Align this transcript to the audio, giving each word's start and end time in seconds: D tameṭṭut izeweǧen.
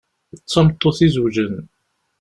D 0.35 0.43
tameṭṭut 0.51 0.97
izeweǧen. 1.05 1.55